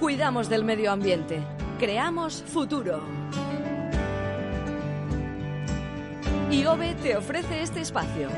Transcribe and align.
Cuidamos 0.00 0.48
del 0.48 0.64
medio 0.64 0.90
ambiente. 0.90 1.40
Creamos 1.78 2.42
futuro. 2.46 3.00
IOBE 6.50 6.94
te 6.96 7.16
ofrece 7.16 7.62
este 7.62 7.80
espacio. 7.80 8.28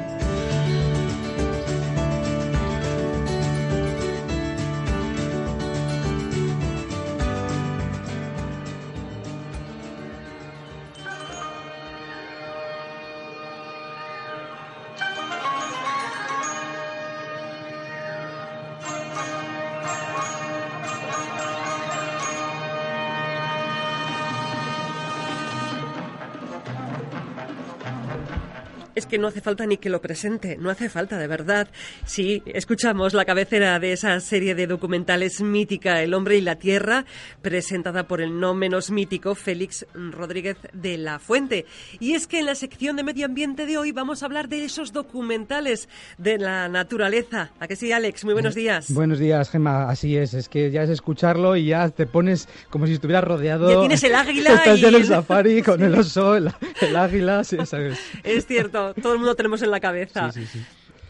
Es 28.97 29.05
que 29.05 29.19
no 29.19 29.29
hace 29.29 29.43
falta 29.43 29.67
ni 29.67 29.77
que 29.77 29.91
lo 29.91 30.01
presente, 30.01 30.57
no 30.57 30.71
hace 30.71 30.89
falta 30.89 31.19
de 31.19 31.27
verdad. 31.27 31.69
Sí, 32.07 32.43
escuchamos 32.47 33.13
la 33.13 33.27
cabecera 33.27 33.79
de 33.79 33.93
esa 33.93 34.19
serie 34.21 34.55
de 34.55 34.67
documentales 34.67 35.43
mítica 35.43 36.03
El 36.03 36.15
hombre 36.15 36.39
y 36.39 36.41
la 36.41 36.57
tierra, 36.57 37.05
presentada 37.43 38.09
por 38.09 38.23
el 38.23 38.41
no 38.41 38.55
menos 38.55 38.91
mítico 38.91 39.35
Félix 39.35 39.87
Rodríguez 39.93 40.57
de 40.73 40.97
la 40.97 41.19
Fuente. 41.19 41.67
Y 42.01 42.15
es 42.15 42.27
que 42.27 42.39
en 42.39 42.47
la 42.47 42.55
sección 42.55 42.97
de 42.97 43.05
medio 43.05 43.27
ambiente 43.27 43.67
de 43.67 43.77
hoy 43.77 43.93
vamos 43.93 44.23
a 44.23 44.27
hablar 44.27 44.49
de 44.49 44.65
esos 44.65 44.95
documentales 44.95 45.91
de 46.17 46.39
la 46.39 46.67
naturaleza. 46.69 47.51
¿A 47.61 47.69
que 47.69 47.77
sí, 47.77 47.93
Alex? 47.93 48.25
Muy 48.25 48.33
buenos 48.33 48.55
días. 48.55 48.91
Buenos 48.91 49.19
días, 49.19 49.51
Gemma. 49.51 49.91
Así 49.91 50.17
es, 50.17 50.33
es 50.33 50.49
que 50.49 50.71
ya 50.71 50.85
es 50.85 50.89
escucharlo 50.89 51.55
y 51.55 51.67
ya 51.67 51.91
te 51.91 52.07
pones 52.07 52.49
como 52.71 52.87
si 52.87 52.95
estuvieras 52.95 53.25
rodeado. 53.25 53.69
Ya 53.69 53.81
tienes 53.81 54.03
el 54.05 54.15
águila 54.15 54.51
Estás 54.55 54.79
y 54.79 54.87
en 54.87 54.95
el 54.95 55.05
safari 55.05 55.61
con 55.61 55.83
el 55.83 55.95
oso, 55.95 56.35
el, 56.35 56.51
el 56.81 56.97
águila, 56.97 57.45
sí, 57.45 57.59
¿sabes? 57.67 57.99
Es 58.25 58.47
cierto, 58.47 58.86
todo 58.95 59.13
el 59.13 59.19
mundo 59.19 59.35
tenemos 59.35 59.63
en 59.63 59.71
la 59.71 59.81
cabeza. 59.81 60.31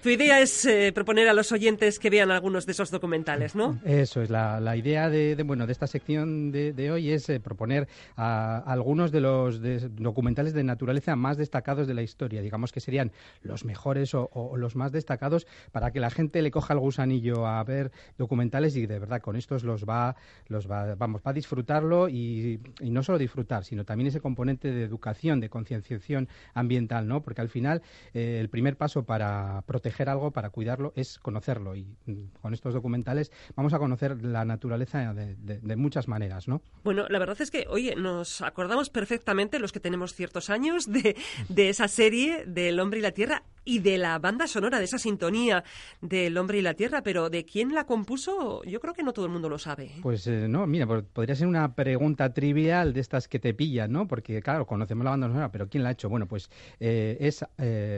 Tu 0.03 0.11
idea 0.11 0.41
es 0.41 0.65
eh, 0.65 0.93
proponer 0.95 1.29
a 1.29 1.35
los 1.35 1.51
oyentes 1.51 1.99
que 1.99 2.11
vean 2.11 2.31
algunos 2.31 2.65
de 2.67 2.73
esos 2.73 2.91
documentales, 2.91 3.57
¿no? 3.57 3.81
Eso 3.85 4.23
es, 4.23 4.31
la, 4.31 4.61
la 4.61 4.77
idea 4.77 5.11
de, 5.11 5.35
de, 5.35 5.43
bueno, 5.43 5.67
de 5.67 5.73
esta 5.73 5.87
sección 5.87 6.53
de, 6.53 6.91
hoy 6.91 7.11
es 7.11 7.29
eh, 7.29 7.41
proponer 7.41 7.89
algunos 8.17 9.11
de 9.11 9.21
los 9.21 9.61
documentales 9.97 10.53
de 10.55 10.63
naturaleza 10.63 11.17
más 11.17 11.37
destacados 11.37 11.87
de 11.89 11.95
la 11.95 12.03
historia, 12.03 12.41
digamos 12.41 12.73
que 12.73 12.81
serían 12.81 13.11
los 13.43 13.65
mejores 13.65 14.15
o, 14.15 14.53
los 14.57 14.77
más 14.77 14.93
destacados 14.93 15.47
para 15.73 15.91
que 15.91 16.01
la 16.01 16.11
gente 16.11 16.41
le 16.43 16.51
coja 16.51 16.75
el 16.75 16.81
gusanillo 16.81 17.47
a 17.47 17.63
ver 17.65 17.91
documentales 18.17 18.77
y 18.77 18.87
de 18.87 18.99
verdad 18.99 19.21
con 19.21 19.37
estos 19.37 19.65
los 19.65 19.85
va, 19.85 20.15
los 20.49 20.71
va, 20.71 20.95
vamos, 20.95 21.21
va 21.27 21.31
a 21.31 21.35
disfrutarlo 21.35 22.09
y, 22.09 22.61
y 22.81 22.91
no 22.91 23.03
solo 23.03 23.19
disfrutar, 23.19 23.65
sino 23.65 23.85
también 23.85 24.09
ese 24.09 24.21
componente 24.21 24.71
de 24.71 24.85
educación, 24.85 25.41
de 25.41 25.49
concienciación 25.49 26.29
ambiental, 26.55 27.09
¿no? 27.09 27.23
Porque 27.23 27.41
al 27.41 27.49
final 27.49 27.83
eh, 28.15 28.39
el 28.41 28.49
primer 28.49 28.77
paso 28.77 29.05
para 29.05 29.63
proteger 29.67 29.96
algo, 30.05 30.31
para 30.31 30.51
cuidarlo, 30.51 30.93
es 30.97 31.19
conocerlo. 31.19 31.75
Y 31.75 31.85
mm, 32.07 32.41
con 32.41 32.55
estos 32.55 32.75
documentales 32.75 33.33
vamos 33.55 33.73
a 33.73 33.79
conocer 33.79 34.23
la 34.25 34.45
naturaleza 34.45 35.13
de, 35.15 35.35
de- 35.37 35.59
de 35.61 35.77
muchas 35.77 36.09
maneras, 36.09 36.49
¿no? 36.49 36.63
Bueno, 36.85 37.07
la 37.09 37.19
verdad 37.19 37.41
es 37.41 37.51
que, 37.51 37.67
oye, 37.69 37.97
nos 37.97 38.43
acordamos 38.43 38.91
perfectamente, 38.91 39.59
los 39.59 39.73
que 39.73 39.81
tenemos 39.81 40.15
ciertos 40.15 40.51
años, 40.51 40.91
de, 40.93 41.17
de 41.49 41.69
esa 41.69 41.89
serie 41.89 42.45
del 42.47 42.79
hombre 42.81 42.99
y 43.01 43.03
la 43.03 43.13
tierra 43.13 43.43
y 43.65 43.81
de 43.81 43.99
la 43.99 44.19
banda 44.21 44.47
sonora, 44.47 44.79
de 44.79 44.85
esa 44.85 44.99
sintonía 44.99 45.65
del 46.01 46.39
hombre 46.39 46.59
y 46.59 46.63
la 46.63 46.75
tierra, 46.75 47.03
pero 47.03 47.31
de 47.31 47.45
quién 47.45 47.75
la 47.75 47.85
compuso, 47.85 48.63
yo 48.63 48.79
creo 48.81 48.95
que 48.95 49.03
no 49.03 49.13
todo 49.13 49.27
el 49.27 49.33
mundo 49.33 49.49
lo 49.49 49.59
sabe. 49.59 49.87
¿eh? 49.87 49.99
Pues 50.03 50.25
eh, 50.29 50.47
no, 50.49 50.67
mira, 50.69 50.87
pues 50.87 51.03
podría 51.13 51.35
ser 51.35 51.49
una 51.49 51.75
pregunta 51.75 52.33
trivial 52.33 52.93
de 52.93 53.01
estas 53.01 53.27
que 53.27 53.41
te 53.41 53.55
pillan, 53.55 53.91
¿no? 53.91 54.07
Porque, 54.07 54.41
claro, 54.41 54.67
conocemos 54.67 55.05
la 55.05 55.11
banda 55.11 55.27
sonora, 55.27 55.51
pero 55.51 55.69
¿quién 55.69 55.83
la 55.83 55.89
ha 55.89 55.93
hecho? 55.93 56.09
Bueno, 56.09 56.27
pues 56.27 56.49
eh, 56.79 57.17
es 57.21 57.45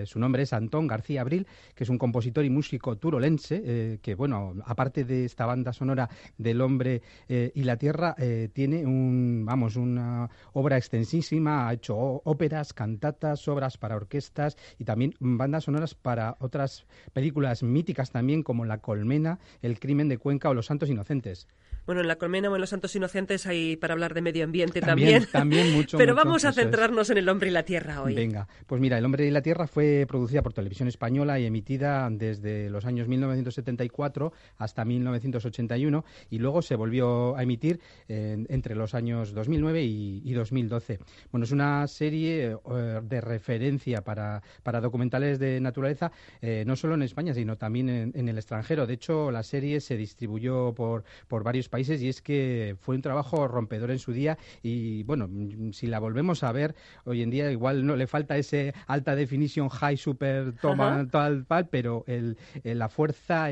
su 0.09 0.19
nombre 0.19 0.43
es 0.43 0.53
Antón 0.55 0.87
García 0.87 1.21
Abril, 1.21 1.47
que 1.79 1.85
es 1.85 1.91
un 1.91 1.97
compositor 1.99 2.45
y 2.45 2.51
músico 2.51 2.97
turolense, 2.97 3.63
eh, 3.65 3.99
que, 4.03 4.17
bueno, 4.17 4.53
aparte 4.65 5.05
de 5.05 5.25
esta 5.25 5.47
banda 5.47 5.73
sonora 5.73 6.09
del 6.37 6.61
hombre 6.61 7.03
eh, 7.29 7.53
y 7.55 7.63
la 7.63 7.77
tierra, 7.77 8.17
eh, 8.19 8.49
tiene 8.53 8.85
un, 8.85 9.45
vamos, 9.47 9.77
una 9.77 10.29
obra 10.55 10.77
extensísima, 10.77 11.69
ha 11.69 11.73
hecho 11.75 11.97
óperas, 11.97 12.73
cantatas, 12.73 13.47
obras 13.47 13.79
para 13.79 13.95
orquestas 13.95 14.57
y 14.77 14.85
también 14.87 15.15
bandas 15.21 15.65
sonoras 15.65 15.95
para 15.95 16.37
otras 16.41 16.85
películas 17.13 17.63
míticas 17.63 18.11
también, 18.11 18.43
como 18.43 18.65
La 18.65 18.79
Colmena, 18.79 19.39
El 19.63 19.79
crimen 19.79 20.09
de 20.09 20.19
Cuenca 20.19 20.51
o 20.51 20.55
Los 20.55 20.67
Santos 20.67 20.89
Inocentes. 20.91 21.47
Bueno, 21.87 22.03
en 22.03 22.09
la 22.09 22.17
colmena 22.17 22.51
o 22.51 22.55
en 22.55 22.61
los 22.61 22.69
santos 22.69 22.95
inocentes 22.97 23.47
hay 23.47 23.77
para 23.77 23.95
hablar 23.95 24.13
de 24.13 24.21
medio 24.21 24.45
ambiente 24.45 24.83
También, 24.83 25.25
también. 25.25 25.33
también 25.33 25.73
mucho, 25.75 25.97
Pero 25.97 26.13
mucho, 26.13 26.23
vamos 26.27 26.45
a 26.45 26.51
es. 26.51 26.57
centrarnos 26.57 27.09
en 27.09 27.17
el 27.17 27.27
hombre 27.31 27.49
y 27.49 27.51
la 27.51 27.63
tierra 27.63 28.03
hoy. 28.03 28.15
Venga, 28.15 28.47
pues 28.67 28.79
mira, 28.79 28.99
El 28.99 29.07
hombre 29.07 29.27
y 29.27 29.31
la 29.31 29.41
tierra 29.41 29.67
fue 29.67 30.05
producida 30.07 30.43
por 30.43 30.53
Televisión 30.53 30.87
Española 30.89 31.41
y 31.41 31.47
emitida 31.47 31.68
desde 31.69 32.71
los 32.71 32.87
años 32.87 33.09
1974 33.09 34.33
hasta 34.57 34.85
1981 34.85 36.05
y 36.31 36.39
luego 36.39 36.63
se 36.63 36.77
volvió 36.77 37.37
a 37.37 37.43
emitir 37.43 37.81
eh, 38.09 38.45
entre 38.49 38.75
los 38.75 38.95
años 38.95 39.35
2009 39.35 39.83
y, 39.83 40.23
y 40.25 40.33
2012. 40.33 40.99
Bueno, 41.31 41.45
es 41.45 41.53
una 41.53 41.87
serie 41.87 42.57
eh, 42.71 43.01
de 43.03 43.21
referencia 43.21 44.03
para, 44.03 44.43
para 44.63 44.81
documentales 44.81 45.39
de 45.39 45.61
naturaleza, 45.61 46.11
eh, 46.41 46.65
no 46.67 46.75
solo 46.77 46.95
en 46.95 47.03
España, 47.03 47.35
sino 47.35 47.57
también 47.57 47.89
en, 47.91 48.13
en 48.15 48.29
el 48.29 48.39
extranjero. 48.39 48.87
De 48.87 48.95
hecho, 48.95 49.31
la 49.31 49.43
serie 49.43 49.81
se 49.81 49.97
distribuyó 49.97 50.73
por, 50.75 51.05
por 51.27 51.45
varios 51.45 51.69
países 51.69 52.01
y 52.01 52.09
es 52.09 52.23
que 52.23 52.77
fue 52.81 52.95
un 52.95 53.03
trabajo 53.03 53.47
rompedor 53.47 53.91
en 53.91 53.99
su 53.99 54.13
día 54.13 54.39
y 54.63 55.03
bueno, 55.03 55.29
si 55.73 55.87
la 55.87 55.99
volvemos 55.99 56.43
a 56.43 56.53
ver 56.53 56.75
hoy 57.05 57.23
en 57.23 57.31
día 57.31 57.51
igual 57.51 57.85
no 57.85 57.97
le 57.97 58.07
falta 58.07 58.37
ese 58.37 58.75
alta 58.87 59.15
definición 59.15 59.69
high 59.69 59.97
super 59.97 60.53
toma 60.61 61.07
tal 61.11 61.45
pero 61.67 62.05
el- 62.07 62.37
la 62.63 62.89
fuerza, 62.89 63.49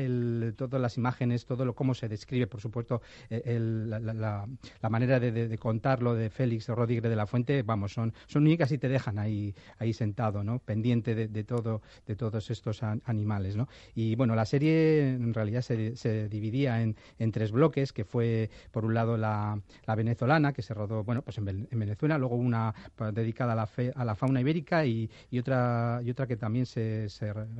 todas 0.55 0.81
las 0.81 0.97
imágenes, 0.97 1.45
todo 1.45 1.65
lo 1.65 1.75
cómo 1.75 1.93
se 1.93 2.07
describe, 2.07 2.47
por 2.47 2.61
supuesto, 2.61 3.01
eh, 3.29 3.59
la, 3.59 4.89
manera 4.89 5.19
de, 5.19 5.57
contarlo 5.57 6.15
de 6.15 6.29
Félix 6.29 6.67
Rodríguez 6.69 7.03
de 7.03 7.15
la 7.15 7.25
Fuente, 7.27 7.63
vamos, 7.63 7.93
son, 7.93 8.13
son 8.27 8.43
únicas 8.43 8.71
y 8.71 8.77
te 8.77 8.87
dejan 8.89 9.19
ahí, 9.19 9.53
ahí 9.77 9.93
sentado, 9.93 10.43
¿no? 10.43 10.59
Pendiente 10.59 11.15
de, 11.15 11.43
todo, 11.43 11.81
de 12.05 12.15
todos 12.15 12.49
estos 12.49 12.83
an- 12.83 13.01
animales, 13.05 13.55
¿no? 13.55 13.67
Y 13.95 14.15
bueno, 14.15 14.35
la 14.35 14.45
serie 14.45 15.09
en 15.09 15.33
realidad 15.33 15.61
se, 15.61 16.29
dividía 16.29 16.81
en, 16.81 16.95
tres 17.31 17.51
bloques, 17.51 17.91
que 17.93 18.05
fue 18.05 18.49
por 18.71 18.85
un 18.85 18.93
lado 18.93 19.17
la, 19.17 19.59
la 19.85 19.95
venezolana, 19.95 20.53
que 20.53 20.61
se 20.61 20.73
rodó, 20.73 21.03
bueno, 21.03 21.21
pues 21.21 21.37
en, 21.37 21.45
Ven- 21.45 21.67
en 21.71 21.79
Venezuela, 21.79 22.17
luego 22.17 22.35
una 22.35 22.73
dedicada 23.13 23.53
a 23.53 23.55
la, 23.55 23.67
fe- 23.67 23.91
a 23.95 24.05
la 24.05 24.15
fauna 24.15 24.41
ibérica 24.41 24.85
y, 24.85 25.09
otra 25.39 26.01
y 26.03 26.09
otra 26.09 26.27
que 26.27 26.37
también 26.37 26.65
se 26.65 27.07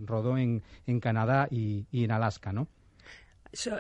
rodó 0.06 0.37
en, 0.38 0.64
en 0.86 1.00
Canadá 1.00 1.48
y, 1.52 1.86
y 1.92 2.04
en 2.04 2.12
Alaska, 2.12 2.54
¿no? 2.54 2.68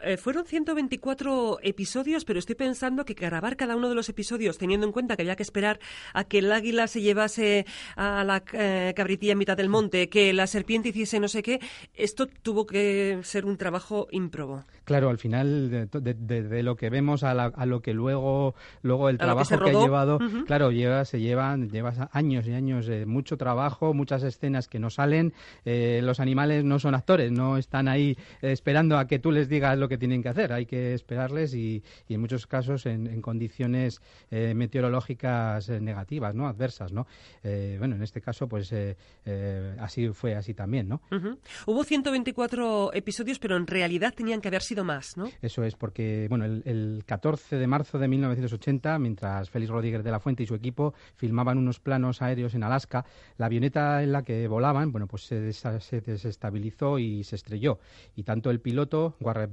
Eh, 0.03 0.17
fueron 0.17 0.45
124 0.45 1.59
episodios, 1.61 2.25
pero 2.25 2.39
estoy 2.39 2.55
pensando 2.55 3.05
que 3.05 3.13
grabar 3.13 3.55
cada 3.57 3.75
uno 3.75 3.89
de 3.89 3.95
los 3.95 4.09
episodios, 4.09 4.57
teniendo 4.57 4.85
en 4.88 4.91
cuenta 4.93 5.15
que 5.15 5.21
había 5.23 5.35
que 5.35 5.43
esperar 5.43 5.79
a 6.13 6.23
que 6.23 6.39
el 6.39 6.51
águila 6.51 6.88
se 6.88 7.01
llevase 7.01 7.65
a 7.95 8.23
la 8.23 8.43
eh, 8.53 8.93
cabritilla 8.95 9.33
en 9.33 9.38
mitad 9.38 9.57
del 9.57 9.69
monte, 9.69 10.09
que 10.09 10.33
la 10.33 10.47
serpiente 10.47 10.89
hiciese 10.89 11.19
no 11.19 11.27
sé 11.27 11.43
qué, 11.43 11.59
esto 11.93 12.27
tuvo 12.27 12.65
que 12.65 13.19
ser 13.23 13.45
un 13.45 13.57
trabajo 13.57 14.07
ímprobo. 14.11 14.63
Claro, 14.85 15.09
al 15.09 15.17
final, 15.17 15.69
de, 15.69 15.85
de- 15.85 16.13
de- 16.13 16.44
de 16.44 16.63
lo 16.63 16.75
que 16.75 16.89
vemos 16.89 17.23
a, 17.23 17.33
la- 17.33 17.51
a 17.55 17.65
lo 17.65 17.81
que 17.81 17.94
luego, 17.94 18.55
luego 18.81 19.09
el 19.09 19.17
que 19.17 19.25
trabajo 19.25 19.49
que, 19.49 19.55
ha 19.55 19.73
llevado, 19.83 20.19
claro, 20.45 20.71
lleva, 20.71 21.03
se 21.05 21.19
llevan, 21.19 21.69
llevas 21.69 21.97
años 22.13 22.47
y 22.47 22.53
años 22.53 22.88
de 22.88 23.05
mucho 23.05 23.38
trabajo, 23.38 23.94
muchas 23.94 24.23
escenas 24.23 24.67
que 24.67 24.79
no 24.79 24.89
salen. 24.89 25.33
eh, 25.65 25.99
los 26.03 26.19
animales 26.19 26.63
no 26.63 26.79
son 26.79 26.95
actores, 26.95 27.31
no 27.31 27.57
están 27.57 27.88
ahí 27.88 28.17
eh, 28.41 28.51
esperando 28.53 28.97
a 28.97 29.07
que 29.07 29.19
tú 29.19 29.31
les 29.31 29.50
digas 29.50 29.66
lo 29.75 29.89
que 29.89 29.97
tienen 29.97 30.21
que 30.21 30.29
hacer. 30.29 30.53
Hay 30.53 30.65
que 30.65 30.93
esperarles 30.93 31.53
y, 31.53 31.83
y 32.07 32.13
en 32.13 32.21
muchos 32.21 32.47
casos 32.47 32.85
en, 32.85 33.07
en 33.07 33.21
condiciones 33.21 34.01
eh, 34.31 34.53
meteorológicas 34.55 35.69
eh, 35.69 35.79
negativas, 35.79 36.35
¿no? 36.35 36.47
Adversas, 36.47 36.91
¿no? 36.91 37.07
Eh, 37.43 37.75
bueno, 37.79 37.95
en 37.95 38.03
este 38.03 38.21
caso, 38.21 38.47
pues 38.47 38.71
eh, 38.71 38.95
eh, 39.25 39.75
así 39.79 40.09
fue 40.09 40.35
así 40.35 40.53
también, 40.53 40.87
¿no? 40.87 41.01
Ujú. 41.11 41.37
Hubo 41.65 41.83
124 41.83 42.93
episodios, 42.93 43.39
pero 43.39 43.57
en 43.57 43.67
realidad 43.67 44.13
tenían 44.15 44.41
que 44.41 44.47
haber 44.47 44.61
sido 44.61 44.83
más, 44.83 45.17
¿no? 45.17 45.29
Eso 45.41 45.63
es, 45.63 45.75
porque 45.75 46.27
bueno, 46.29 46.45
el, 46.45 46.63
el 46.65 47.03
14 47.05 47.57
de 47.57 47.67
marzo 47.67 47.99
de 47.99 48.07
1980, 48.07 48.99
mientras 48.99 49.49
Félix 49.49 49.71
Rodríguez 49.71 50.03
de 50.03 50.11
la 50.11 50.19
Fuente 50.19 50.43
y 50.43 50.47
su 50.47 50.55
equipo 50.55 50.93
filmaban 51.15 51.57
unos 51.57 51.79
planos 51.79 52.21
aéreos 52.21 52.53
en 52.55 52.63
Alaska, 52.63 53.05
la 53.37 53.47
avioneta 53.47 54.03
en 54.03 54.11
la 54.11 54.23
que 54.23 54.47
volaban, 54.47 54.91
bueno, 54.91 55.07
pues 55.07 55.23
se, 55.23 55.51
se 55.53 56.01
desestabilizó 56.01 56.99
y 56.99 57.23
se 57.23 57.35
estrelló. 57.35 57.79
Y 58.15 58.23
tanto 58.23 58.49
el 58.49 58.59
piloto, 58.59 59.15
Warren 59.19 59.46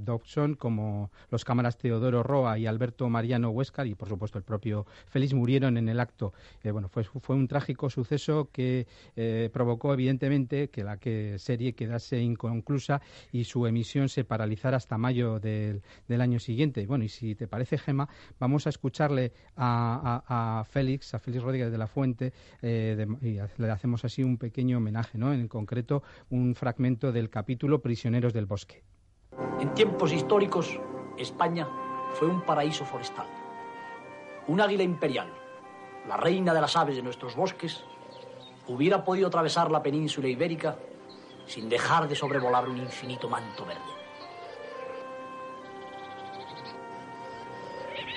Como 0.57 1.11
los 1.29 1.45
cámaras 1.45 1.77
Teodoro 1.77 2.23
Roa 2.23 2.57
y 2.57 2.65
Alberto 2.65 3.09
Mariano 3.09 3.49
Huescar 3.49 3.87
y 3.87 3.95
por 3.95 4.09
supuesto 4.09 4.37
el 4.37 4.43
propio 4.43 4.85
Félix 5.07 5.33
murieron 5.33 5.77
en 5.77 5.89
el 5.89 5.99
acto. 5.99 6.33
Eh, 6.63 6.71
bueno, 6.71 6.89
fue, 6.89 7.03
fue 7.03 7.35
un 7.35 7.47
trágico 7.47 7.89
suceso 7.89 8.49
que 8.51 8.87
eh, 9.15 9.49
provocó 9.53 9.93
evidentemente 9.93 10.69
que 10.69 10.83
la 10.83 10.97
que 10.97 11.37
serie 11.39 11.73
quedase 11.73 12.19
inconclusa 12.19 13.01
y 13.31 13.45
su 13.45 13.67
emisión 13.67 14.09
se 14.09 14.23
paralizara 14.23 14.77
hasta 14.77 14.97
mayo 14.97 15.39
del, 15.39 15.81
año 16.07 16.39
siguiente. 16.39 16.85
Bueno, 16.85 17.03
y 17.03 17.09
si 17.09 17.35
te 17.35 17.47
parece, 17.47 17.77
Gema, 17.77 18.09
vamos 18.39 18.67
a 18.67 18.69
escucharle 18.69 19.33
a, 19.55 20.63
Félix, 20.69 21.13
a 21.13 21.19
Félix 21.19 21.43
Rodríguez 21.43 21.71
de 21.71 21.77
la 21.77 21.87
Fuente, 21.87 22.33
eh, 22.61 23.05
y 23.21 23.39
le 23.61 23.71
hacemos 23.71 24.05
así 24.05 24.23
un 24.23 24.37
pequeño 24.37 24.77
homenaje, 24.77 25.17
¿no? 25.17 25.33
En 25.33 25.47
concreto, 25.47 26.03
un 26.29 26.55
fragmento 26.55 27.11
del 27.11 27.29
capítulo 27.29 27.81
Prisioneros 27.81 28.33
del 28.33 28.45
Bosque. 28.45 28.83
En 29.59 29.73
tiempos 29.73 30.11
históricos, 30.11 30.79
España 31.17 31.67
fue 32.13 32.27
un 32.27 32.41
paraíso 32.41 32.85
forestal. 32.85 33.27
Un 34.47 34.61
águila 34.61 34.83
imperial, 34.83 35.31
la 36.07 36.17
reina 36.17 36.53
de 36.53 36.61
las 36.61 36.75
aves 36.75 36.95
de 36.95 37.01
nuestros 37.01 37.35
bosques, 37.35 37.83
hubiera 38.67 39.03
podido 39.03 39.27
atravesar 39.27 39.71
la 39.71 39.83
península 39.83 40.27
ibérica 40.27 40.77
sin 41.47 41.69
dejar 41.69 42.07
de 42.07 42.15
sobrevolar 42.15 42.67
un 42.67 42.77
infinito 42.77 43.29
manto 43.29 43.65
verde. 43.65 43.81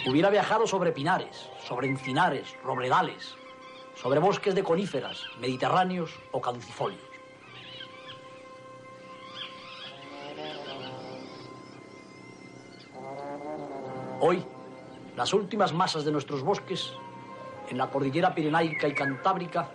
Hubiera 0.06 0.30
viajado 0.30 0.66
sobre 0.66 0.92
pinares, 0.92 1.50
sobre 1.66 1.88
encinares, 1.88 2.56
robledales, 2.62 3.34
sobre 3.94 4.20
bosques 4.20 4.54
de 4.54 4.62
coníferas, 4.62 5.24
mediterráneos 5.40 6.18
o 6.32 6.40
caducifolios. 6.40 7.17
Hoy, 14.20 14.44
las 15.16 15.32
últimas 15.32 15.72
masas 15.72 16.04
de 16.04 16.10
nuestros 16.10 16.42
bosques, 16.42 16.92
en 17.68 17.78
la 17.78 17.88
cordillera 17.88 18.34
pirenaica 18.34 18.88
y 18.88 18.92
cantábrica, 18.92 19.70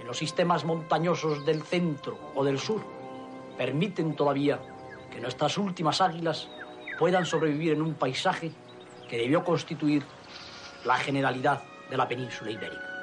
en 0.00 0.08
los 0.08 0.18
sistemas 0.18 0.64
montañosos 0.64 1.46
del 1.46 1.62
centro 1.62 2.18
o 2.34 2.44
del 2.44 2.58
sur, 2.58 2.80
permiten 3.56 4.16
todavía 4.16 4.60
que 5.12 5.20
nuestras 5.20 5.56
últimas 5.56 6.00
águilas 6.00 6.48
puedan 6.98 7.26
sobrevivir 7.26 7.74
en 7.74 7.82
un 7.82 7.94
paisaje 7.94 8.50
que 9.08 9.18
debió 9.18 9.44
constituir 9.44 10.02
la 10.84 10.96
generalidad 10.96 11.62
de 11.88 11.96
la 11.96 12.08
península 12.08 12.50
ibérica. 12.50 12.95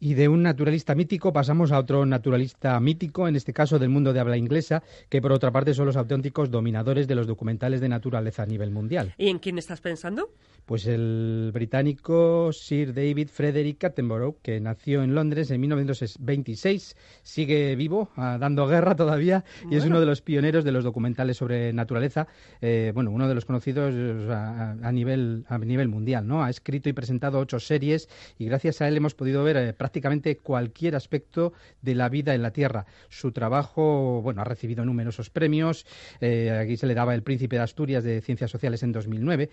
Y 0.00 0.14
de 0.14 0.28
un 0.28 0.42
naturalista 0.42 0.94
mítico 0.94 1.32
pasamos 1.32 1.72
a 1.72 1.78
otro 1.78 2.06
naturalista 2.06 2.78
mítico, 2.78 3.26
en 3.26 3.34
este 3.34 3.52
caso 3.52 3.80
del 3.80 3.88
mundo 3.88 4.12
de 4.12 4.20
habla 4.20 4.36
inglesa, 4.36 4.84
que 5.08 5.20
por 5.20 5.32
otra 5.32 5.50
parte 5.50 5.74
son 5.74 5.86
los 5.86 5.96
auténticos 5.96 6.52
dominadores 6.52 7.08
de 7.08 7.16
los 7.16 7.26
documentales 7.26 7.80
de 7.80 7.88
naturaleza 7.88 8.44
a 8.44 8.46
nivel 8.46 8.70
mundial. 8.70 9.14
¿Y 9.18 9.28
en 9.28 9.40
quién 9.40 9.58
estás 9.58 9.80
pensando? 9.80 10.30
Pues 10.66 10.86
el 10.86 11.50
británico 11.52 12.52
Sir 12.52 12.94
David 12.94 13.28
Frederick 13.32 13.82
Attenborough, 13.82 14.36
que 14.42 14.60
nació 14.60 15.02
en 15.02 15.14
Londres 15.14 15.50
en 15.50 15.62
1926, 15.62 16.94
sigue 17.22 17.74
vivo, 17.74 18.10
ah, 18.16 18.36
dando 18.38 18.66
guerra 18.66 18.94
todavía, 18.94 19.44
y 19.70 19.76
es 19.76 19.84
uno 19.84 19.98
de 19.98 20.06
los 20.06 20.20
pioneros 20.20 20.64
de 20.64 20.72
los 20.72 20.84
documentales 20.84 21.38
sobre 21.38 21.72
naturaleza, 21.72 22.28
eh, 22.60 22.92
bueno, 22.94 23.10
uno 23.10 23.28
de 23.28 23.34
los 23.34 23.46
conocidos 23.46 23.94
a, 24.30 24.92
nivel, 24.92 25.44
a 25.48 25.58
nivel 25.58 25.88
mundial, 25.88 26.26
¿no? 26.26 26.44
Ha 26.44 26.50
escrito 26.50 26.88
y 26.88 26.92
presentado 26.92 27.38
ocho 27.38 27.58
series 27.58 28.08
y 28.38 28.44
gracias 28.44 28.82
a 28.82 28.88
él 28.88 28.96
hemos 28.96 29.14
podido 29.14 29.42
ver 29.42 29.56
eh, 29.56 29.72
prácticamente 29.72 29.97
cualquier 30.42 30.96
aspecto 30.96 31.52
de 31.82 31.94
la 31.94 32.08
vida 32.08 32.34
en 32.34 32.42
la 32.42 32.52
Tierra. 32.52 32.86
Su 33.08 33.32
trabajo, 33.32 34.20
bueno, 34.22 34.40
ha 34.40 34.44
recibido 34.44 34.84
numerosos 34.84 35.30
premios, 35.30 35.86
eh, 36.20 36.50
aquí 36.50 36.76
se 36.76 36.86
le 36.86 36.94
daba 36.94 37.14
el 37.14 37.22
Príncipe 37.22 37.56
de 37.56 37.62
Asturias 37.62 38.04
de 38.04 38.20
Ciencias 38.20 38.50
Sociales 38.50 38.82
en 38.82 38.92
2009, 38.92 39.50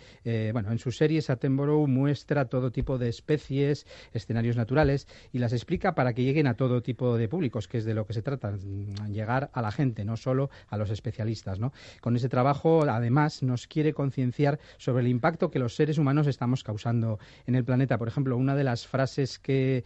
bueno, 0.53 0.71
en 0.71 0.79
sus 0.79 0.97
series 0.97 1.29
Attenborough 1.29 1.87
muestra 1.87 2.45
todo 2.45 2.71
tipo 2.71 2.97
de 2.97 3.09
especies, 3.09 3.85
escenarios 4.13 4.55
naturales 4.55 5.07
y 5.31 5.39
las 5.39 5.53
explica 5.53 5.95
para 5.95 6.13
que 6.13 6.23
lleguen 6.23 6.47
a 6.47 6.55
todo 6.55 6.81
tipo 6.81 7.17
de 7.17 7.27
públicos, 7.27 7.67
que 7.67 7.77
es 7.77 7.85
de 7.85 7.93
lo 7.93 8.05
que 8.05 8.13
se 8.13 8.21
trata, 8.21 8.51
mm, 8.51 9.11
llegar 9.11 9.49
a 9.53 9.61
la 9.61 9.71
gente, 9.71 10.05
no 10.05 10.17
solo 10.17 10.49
a 10.67 10.77
los 10.77 10.89
especialistas. 10.89 11.59
Con 12.01 12.15
ese 12.15 12.29
trabajo, 12.29 12.83
además, 12.83 13.43
nos 13.43 13.67
quiere 13.67 13.93
concienciar 13.93 14.59
sobre 14.77 15.03
el 15.03 15.09
impacto 15.09 15.49
que 15.49 15.59
los 15.59 15.75
seres 15.75 15.97
humanos 15.97 16.27
estamos 16.27 16.63
causando 16.63 17.19
en 17.45 17.55
el 17.55 17.63
planeta. 17.63 17.97
Por 17.97 18.07
ejemplo, 18.07 18.37
una 18.37 18.55
de 18.55 18.63
las 18.63 18.87
frases 18.87 19.39
que, 19.39 19.83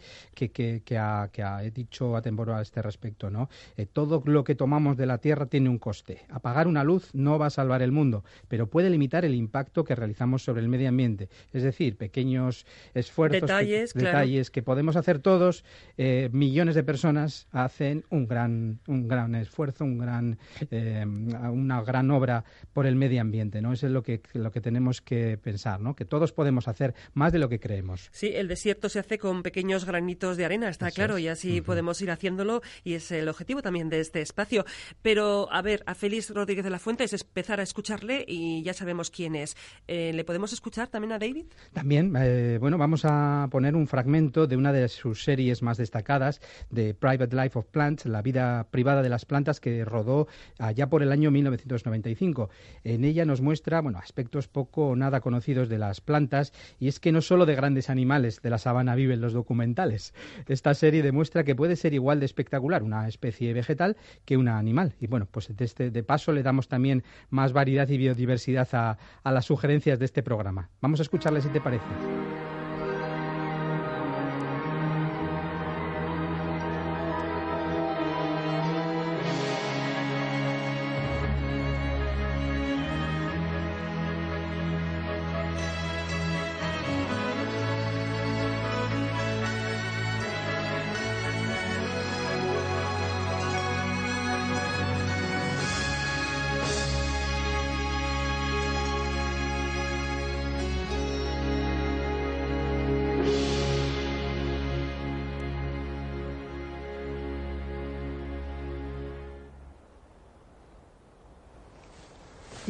que, 0.48 0.82
ha, 0.98 1.28
dicho 1.72 2.16
Attenborough 2.16 2.56
a 2.56 2.62
este 2.62 2.82
respecto, 2.82 3.30
¿no? 3.30 3.48
Eh, 3.76 3.86
todo 3.86 4.22
lo 4.24 4.42
que 4.42 4.54
tomamos 4.54 4.96
de 4.96 5.06
la 5.06 5.18
Tierra 5.18 5.46
tiene 5.46 5.68
un 5.68 5.78
coste. 5.78 6.22
Apagar 6.30 6.66
una 6.66 6.82
luz 6.82 7.10
no 7.12 7.38
va 7.38 7.46
a 7.46 7.50
salvar 7.50 7.82
el 7.82 7.92
mundo, 7.92 8.24
pero 8.48 8.68
puede 8.68 8.90
limitar 8.90 9.24
el 9.24 9.34
impacto 9.34 9.84
que 9.84 9.94
realizamos 9.94 10.42
sobre 10.42 10.62
el 10.62 10.68
medio 10.68 10.88
ambiente 10.88 11.28
es 11.52 11.62
decir, 11.62 11.96
pequeños 11.96 12.66
esfuerzos, 12.94 13.48
detalles, 13.94 14.50
que 14.50 14.62
podemos 14.62 14.96
hacer 14.96 15.18
todos, 15.18 15.64
eh, 15.96 16.28
millones 16.32 16.74
de 16.74 16.82
personas 16.82 17.48
hacen 17.50 18.04
un 18.10 18.26
gran, 18.26 18.80
un 18.86 19.08
gran 19.08 19.34
esfuerzo, 19.34 19.84
un 19.84 19.98
gran, 19.98 20.38
eh, 20.70 21.04
una 21.06 21.82
gran 21.82 22.10
obra 22.10 22.44
por 22.72 22.86
el 22.86 22.96
medio 22.96 23.20
ambiente. 23.20 23.60
¿no? 23.60 23.72
Eso 23.72 23.86
es 23.86 23.92
lo 23.92 24.02
que, 24.02 24.20
lo 24.34 24.50
que 24.50 24.60
tenemos 24.60 25.00
que 25.00 25.38
pensar, 25.38 25.80
¿no? 25.80 25.94
que 25.94 26.04
todos 26.04 26.32
podemos 26.32 26.68
hacer 26.68 26.94
más 27.14 27.32
de 27.32 27.38
lo 27.38 27.48
que 27.48 27.60
creemos. 27.60 28.08
Sí, 28.12 28.30
el 28.34 28.48
desierto 28.48 28.88
se 28.88 28.98
hace 28.98 29.18
con 29.18 29.42
pequeños 29.42 29.84
granitos 29.84 30.29
de 30.36 30.44
arena, 30.44 30.68
está 30.68 30.90
claro, 30.92 31.18
y 31.18 31.26
así 31.26 31.60
podemos 31.60 32.00
ir 32.02 32.10
haciéndolo 32.10 32.62
y 32.84 32.94
es 32.94 33.10
el 33.10 33.28
objetivo 33.28 33.62
también 33.62 33.88
de 33.88 33.98
este 34.00 34.20
espacio. 34.20 34.64
Pero, 35.02 35.48
a 35.52 35.60
ver, 35.60 35.82
a 35.86 35.96
Félix 35.96 36.30
Rodríguez 36.30 36.62
de 36.62 36.70
la 36.70 36.78
Fuente 36.78 37.02
es 37.02 37.12
empezar 37.12 37.58
a 37.58 37.64
escucharle 37.64 38.24
y 38.28 38.62
ya 38.62 38.74
sabemos 38.74 39.10
quién 39.10 39.34
es. 39.34 39.56
Eh, 39.88 40.12
¿Le 40.14 40.24
podemos 40.24 40.52
escuchar 40.52 40.86
también? 40.88 41.00
también 41.00 41.12
a 41.12 41.18
David? 41.18 41.46
También, 41.72 42.14
eh, 42.18 42.58
bueno, 42.60 42.76
vamos 42.76 43.06
a 43.06 43.48
poner 43.50 43.74
un 43.74 43.86
fragmento 43.86 44.46
de 44.46 44.56
una 44.56 44.70
de 44.70 44.86
sus 44.88 45.24
series 45.24 45.62
más 45.62 45.78
destacadas, 45.78 46.42
de 46.68 46.92
Private 46.92 47.34
Life 47.34 47.58
of 47.58 47.66
Plants, 47.68 48.04
la 48.04 48.20
vida 48.20 48.68
privada 48.70 49.00
de 49.00 49.08
las 49.08 49.24
plantas, 49.24 49.60
que 49.60 49.82
rodó 49.84 50.28
allá 50.58 50.88
por 50.88 51.02
el 51.02 51.10
año 51.10 51.30
1995. 51.30 52.50
En 52.84 53.04
ella 53.04 53.24
nos 53.24 53.40
muestra, 53.40 53.80
bueno, 53.80 53.98
aspectos 53.98 54.46
poco 54.46 54.88
o 54.88 54.96
nada 54.96 55.20
conocidos 55.20 55.70
de 55.70 55.78
las 55.78 56.02
plantas, 56.02 56.52
y 56.78 56.88
es 56.88 57.00
que 57.00 57.12
no 57.12 57.22
solo 57.22 57.46
de 57.46 57.54
grandes 57.54 57.88
animales 57.88 58.42
de 58.42 58.50
la 58.50 58.58
sabana 58.58 58.94
viven 58.94 59.22
los 59.22 59.32
documentales. 59.32 60.12
Esta 60.46 60.74
serie 60.74 61.02
demuestra 61.02 61.44
que 61.44 61.54
puede 61.54 61.76
ser 61.76 61.94
igual 61.94 62.20
de 62.20 62.26
espectacular 62.26 62.82
una 62.82 63.08
especie 63.08 63.52
vegetal 63.52 63.96
que 64.24 64.36
una 64.36 64.58
animal. 64.58 64.94
Y 65.00 65.06
bueno, 65.06 65.26
pues 65.30 65.54
de, 65.56 65.64
este, 65.64 65.90
de 65.90 66.02
paso 66.02 66.32
le 66.32 66.42
damos 66.42 66.68
también 66.68 67.02
más 67.28 67.52
variedad 67.52 67.88
y 67.88 67.96
biodiversidad 67.96 68.68
a, 68.72 68.98
las 69.30 69.44
sugerencias 69.44 69.98
de 69.98 70.04
este 70.04 70.22
programa. 70.22 70.70
Vamos 70.80 71.00
a 71.00 71.02
escucharle 71.02 71.40
si 71.40 71.48
te 71.48 71.60
parece. 71.60 71.86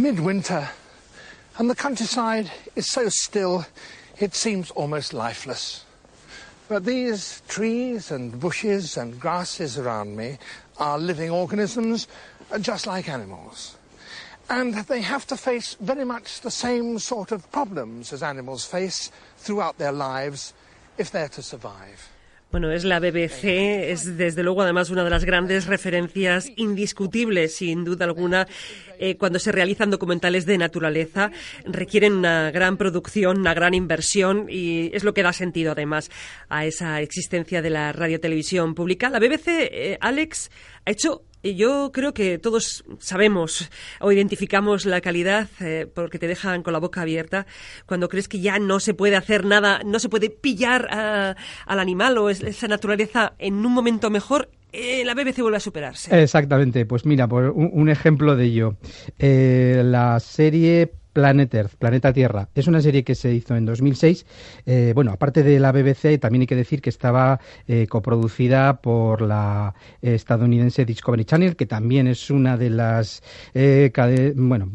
Midwinter, 0.01 0.69
and 1.59 1.69
the 1.69 1.75
countryside 1.75 2.51
is 2.75 2.91
so 2.91 3.09
still 3.09 3.67
it 4.19 4.35
seems 4.35 4.71
almost 4.71 5.13
lifeless. 5.13 5.85
But 6.69 6.85
these 6.85 7.43
trees 7.49 8.11
and 8.11 8.39
bushes 8.39 8.97
and 8.97 9.21
grasses 9.21 9.79
around 9.79 10.17
me 10.17 10.39
are 10.79 10.99
living 10.99 11.31
organisms 11.31 12.07
uh, 12.51 12.59
just 12.59 12.87
like 12.87 13.09
animals. 13.09 13.77
And 14.49 14.75
they 14.75 15.01
have 15.03 15.27
to 15.29 15.37
face 15.37 15.77
very 15.81 16.05
much 16.05 16.41
the 16.41 16.51
same 16.51 16.99
sort 16.99 17.33
of 17.33 17.51
problems 17.53 18.13
as 18.13 18.23
animals 18.23 18.65
face 18.65 19.11
throughout 19.39 19.79
their 19.79 19.93
lives 19.93 20.55
if 20.99 21.11
they're 21.11 21.29
to 21.29 21.43
survive. 21.43 22.09
Bueno, 22.51 22.73
es 22.73 22.83
la 22.83 22.99
BBC, 22.99 23.93
es 23.93 24.17
desde 24.19 24.43
luego 24.43 24.63
además 24.63 24.91
una 24.91 25.05
de 25.05 25.11
las 25.11 25.25
grandes 25.25 25.67
referencias 25.67 26.51
indiscutibles, 26.57 27.55
sin 27.55 27.85
duda 27.85 28.07
alguna, 28.07 28.49
eh, 28.99 29.17
cuando 29.17 29.39
se 29.39 29.53
realizan 29.53 29.89
documentales 29.89 30.47
de 30.47 30.59
naturaleza. 30.59 31.31
Requieren 31.65 32.15
una 32.15 32.51
gran 32.51 32.77
producción, 32.77 33.39
una 33.39 33.55
gran 33.55 33.73
inversión 33.73 34.47
y 34.49 34.91
es 34.93 35.05
lo 35.05 35.15
que 35.15 35.23
da 35.23 35.33
sentido 35.33 35.71
además 35.71 36.11
a 36.49 36.67
esa 36.67 37.01
existencia 37.01 37.63
de 37.63 37.71
la 37.71 37.93
radiotelevisión 37.93 38.75
pública. 38.75 39.11
La 39.11 39.21
BBC, 39.21 39.47
eh, 39.47 39.99
Alex, 40.01 40.51
ha 40.87 40.91
hecho 40.91 41.23
yo 41.43 41.91
creo 41.93 42.13
que 42.13 42.39
todos 42.39 42.85
sabemos 42.99 43.71
o 44.01 44.13
identificamos 44.13 44.85
la 44.85 45.01
calidad 45.01 45.49
eh, 45.61 45.87
porque 45.93 46.19
te 46.19 46.29
dejan 46.29 46.63
con 46.63 46.73
la 46.73 46.79
boca 46.79 47.03
abierta 47.03 47.47
cuando 47.87 48.09
crees 48.09 48.29
que 48.29 48.41
ya 48.41 48.59
no 48.59 48.81
se 48.81 48.95
puede 48.95 49.17
hacer 49.17 49.45
nada, 49.45 49.81
no 49.85 49.99
se 49.99 50.09
puede 50.09 50.31
pillar 50.31 50.89
al 50.91 51.79
animal 51.79 52.19
o 52.19 52.31
esa 52.31 52.69
naturaleza 52.69 53.35
en 53.39 53.55
un 53.65 53.73
momento 53.73 54.11
mejor. 54.11 54.51
Eh, 54.73 55.03
la 55.05 55.15
BBC 55.15 55.41
vuelve 55.41 55.57
a 55.57 55.61
superarse. 55.61 56.23
Exactamente, 56.23 56.87
pues 56.87 57.05
mira, 57.05 57.27
por 57.27 57.51
un, 57.51 57.89
ejemplo 57.89 58.37
de 58.37 58.45
ello, 58.45 58.77
eh, 59.19 59.83
la 59.85 60.21
serie 60.21 60.93
Planet 61.13 61.53
Earth, 61.55 61.75
Planeta 61.77 62.13
Tierra. 62.13 62.49
Es 62.55 62.67
una 62.67 62.81
serie 62.81 63.05
que 63.05 63.15
se 63.15 63.33
hizo 63.33 63.57
en 63.57 63.67
2006. 63.67 64.27
Eh, 64.67 64.93
bueno, 64.95 65.13
aparte 65.13 65.43
de 65.43 65.59
la 65.59 65.73
BBC, 65.73 66.19
también 66.21 66.43
hay 66.43 66.47
que 66.47 66.57
decir 66.57 66.81
que 66.81 66.91
estaba 66.91 67.41
eh, 67.67 67.87
coproducida 67.89 68.81
por 68.81 69.23
la 69.23 69.75
estadounidense 70.03 70.85
Discovery 70.85 71.25
Channel, 71.25 71.57
que 71.57 71.67
también 71.67 72.07
es 72.07 72.31
una 72.31 72.57
de 72.57 72.71
las 72.71 73.23
eh, 73.55 73.91
bueno, 74.37 74.71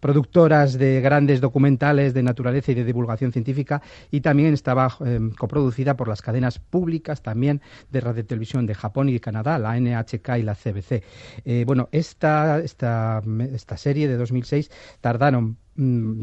productoras 0.00 0.78
de 0.78 1.00
grandes 1.00 1.40
documentales 1.40 2.14
de 2.14 2.22
naturaleza 2.22 2.72
y 2.72 2.74
de 2.74 2.84
divulgación 2.84 3.32
científica, 3.32 3.82
y 4.10 4.20
también 4.20 4.54
estaba 4.54 4.96
coproducida 5.38 5.96
por 5.96 6.08
las 6.08 6.22
cadenas 6.22 6.58
públicas 6.58 7.22
también 7.22 7.60
de 7.90 8.00
radio 8.00 8.24
televisión 8.24 8.66
de 8.66 8.74
Japón 8.74 9.08
y 9.08 9.14
de 9.14 9.20
Canadá, 9.20 9.58
la 9.58 9.78
NHK 9.78 10.38
y 10.38 10.42
la 10.42 10.54
CBC. 10.54 11.02
bueno, 11.66 11.88
esta, 11.92 12.60
esta, 12.60 13.22
esta 13.52 13.76
serie 13.76 14.08
de 14.08 14.16
2006 14.16 14.70
tardaron 15.00 15.58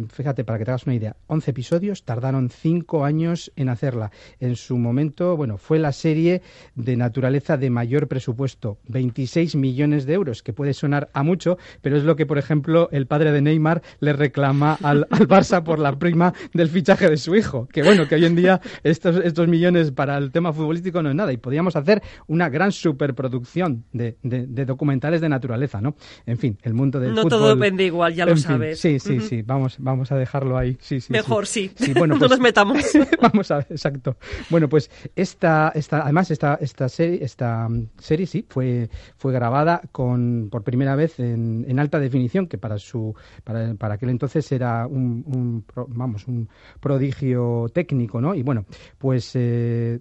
fíjate, 0.09 0.43
para 0.43 0.57
que 0.57 0.65
te 0.65 0.71
hagas 0.71 0.85
una 0.85 0.95
idea, 0.95 1.15
11 1.27 1.51
episodios, 1.51 2.03
tardaron 2.03 2.49
5 2.49 3.05
años 3.05 3.51
en 3.55 3.69
hacerla. 3.69 4.11
En 4.39 4.55
su 4.55 4.77
momento, 4.77 5.37
bueno, 5.37 5.57
fue 5.57 5.79
la 5.79 5.91
serie 5.91 6.41
de 6.75 6.97
naturaleza 6.97 7.57
de 7.57 7.69
mayor 7.69 8.07
presupuesto, 8.07 8.79
26 8.87 9.55
millones 9.55 10.05
de 10.05 10.13
euros, 10.13 10.41
que 10.41 10.53
puede 10.53 10.73
sonar 10.73 11.09
a 11.13 11.23
mucho, 11.23 11.57
pero 11.81 11.97
es 11.97 12.03
lo 12.03 12.15
que, 12.15 12.25
por 12.25 12.37
ejemplo, 12.37 12.89
el 12.91 13.05
padre 13.05 13.31
de 13.31 13.41
Neymar 13.41 13.81
le 13.99 14.13
reclama 14.13 14.73
al, 14.81 15.07
Barça 15.09 15.63
por 15.63 15.79
la 15.79 15.97
prima 15.97 16.33
del 16.53 16.69
fichaje 16.69 17.09
de 17.09 17.17
su 17.17 17.35
hijo. 17.35 17.67
Que 17.71 17.83
bueno, 17.83 18.07
que 18.07 18.15
hoy 18.15 18.25
en 18.25 18.35
día 18.35 18.61
estos, 18.83 19.17
estos 19.23 19.47
millones 19.47 19.91
para 19.91 20.17
el 20.17 20.31
tema 20.31 20.51
futbolístico 20.51 21.01
no 21.03 21.09
es 21.09 21.15
nada 21.15 21.31
y 21.31 21.37
podríamos 21.37 21.75
hacer 21.75 22.01
una 22.27 22.49
gran 22.49 22.71
superproducción 22.71 23.85
de, 23.93 24.17
de, 24.23 24.65
documentales 24.65 25.21
de 25.21 25.29
naturaleza, 25.29 25.81
¿no? 25.81 25.95
En 26.25 26.37
fin, 26.37 26.57
el 26.63 26.73
mundo 26.73 26.99
del 26.99 27.13
no 27.13 27.23
fútbol... 27.23 27.31
No 27.31 27.37
todo 27.37 27.55
depende 27.55 27.85
igual, 27.85 28.13
ya 28.13 28.25
lo 28.25 28.35
sabes. 28.37 28.79
Sí, 28.79 28.99
sí, 28.99 29.19
sí 29.19 29.42
vamos, 29.45 29.77
vamos 29.79 30.11
a 30.11 30.15
dejarlo 30.15 30.57
ahí. 30.57 30.77
Sí, 30.79 31.01
sí, 31.01 31.11
Mejor, 31.11 31.45
sí. 31.45 31.71
bueno, 31.97 32.15
no 32.15 32.19
pues 32.19 32.31
nos 32.31 32.39
metamos. 32.39 32.83
vamos 33.21 33.51
a 33.51 33.57
ver, 33.57 33.67
exacto. 33.69 34.17
Bueno, 34.49 34.69
pues 34.69 34.89
esta, 35.15 35.71
esta 35.75 36.03
además, 36.03 36.31
esta, 36.31 36.55
esta 36.61 36.89
serie, 36.89 37.23
esta 37.23 37.67
serie 37.97 38.25
sí, 38.25 38.45
fue, 38.49 38.89
fue 39.15 39.33
grabada 39.33 39.81
con, 39.91 40.49
por 40.51 40.63
primera 40.63 40.95
vez 40.95 41.19
en, 41.19 41.65
en 41.67 41.79
alta 41.79 41.99
definición, 41.99 42.47
que 42.47 42.57
para 42.57 42.77
su, 42.77 43.15
para, 43.43 43.73
para 43.75 43.95
aquel 43.95 44.09
entonces 44.09 44.51
era 44.51 44.87
un, 44.87 45.23
un 45.27 45.65
vamos, 45.87 46.27
un 46.27 46.49
prodigio 46.79 47.67
técnico, 47.73 48.21
¿no? 48.21 48.35
Y 48.35 48.43
bueno, 48.43 48.65
pues 48.97 49.31
eh, 49.35 49.99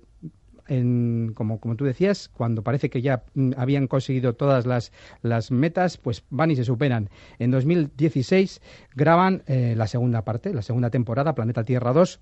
como, 1.35 1.61
como 1.61 1.77
tú 1.77 1.85
decías, 1.85 2.31
cuando 2.33 2.63
parece 2.63 2.91
que 2.91 3.03
ya 3.03 3.25
mm, 3.35 3.53
habían 3.57 3.87
conseguido 3.87 4.35
todas 4.35 4.67
las, 4.67 4.93
las 5.23 5.51
metas, 5.51 5.99
pues 5.99 6.25
van 6.31 6.51
y 6.51 6.57
se 6.57 6.65
superan. 6.65 7.11
En 7.39 7.51
2016 7.51 8.61
graban 8.95 9.43
eh, 9.47 9.75
la 9.77 9.87
segunda 9.87 10.25
parte, 10.25 10.53
la 10.53 10.63
segunda 10.63 10.91
temporada, 10.91 11.35
Planeta 11.35 11.65
Tierra 11.65 11.93
2, 11.93 12.21